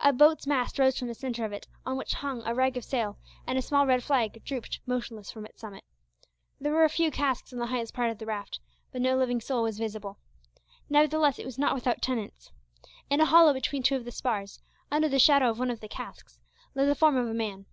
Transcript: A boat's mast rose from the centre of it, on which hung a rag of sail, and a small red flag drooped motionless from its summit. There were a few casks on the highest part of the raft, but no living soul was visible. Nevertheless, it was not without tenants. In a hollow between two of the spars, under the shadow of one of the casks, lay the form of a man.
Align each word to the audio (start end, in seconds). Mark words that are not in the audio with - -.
A 0.00 0.12
boat's 0.12 0.48
mast 0.48 0.80
rose 0.80 0.98
from 0.98 1.06
the 1.06 1.14
centre 1.14 1.44
of 1.44 1.52
it, 1.52 1.68
on 1.86 1.96
which 1.96 2.14
hung 2.14 2.42
a 2.44 2.52
rag 2.52 2.76
of 2.76 2.82
sail, 2.84 3.20
and 3.46 3.56
a 3.56 3.62
small 3.62 3.86
red 3.86 4.02
flag 4.02 4.42
drooped 4.44 4.80
motionless 4.84 5.30
from 5.30 5.46
its 5.46 5.60
summit. 5.60 5.84
There 6.58 6.72
were 6.72 6.82
a 6.82 6.88
few 6.88 7.12
casks 7.12 7.52
on 7.52 7.60
the 7.60 7.66
highest 7.68 7.94
part 7.94 8.10
of 8.10 8.18
the 8.18 8.26
raft, 8.26 8.58
but 8.90 9.00
no 9.00 9.16
living 9.16 9.40
soul 9.40 9.62
was 9.62 9.78
visible. 9.78 10.18
Nevertheless, 10.88 11.38
it 11.38 11.46
was 11.46 11.56
not 11.56 11.76
without 11.76 12.02
tenants. 12.02 12.50
In 13.10 13.20
a 13.20 13.24
hollow 13.26 13.52
between 13.52 13.84
two 13.84 13.94
of 13.94 14.04
the 14.04 14.10
spars, 14.10 14.60
under 14.90 15.08
the 15.08 15.20
shadow 15.20 15.48
of 15.50 15.60
one 15.60 15.70
of 15.70 15.78
the 15.78 15.86
casks, 15.86 16.40
lay 16.74 16.84
the 16.84 16.96
form 16.96 17.16
of 17.16 17.28
a 17.28 17.32
man. 17.34 17.66